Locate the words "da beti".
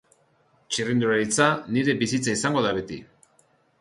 2.69-2.99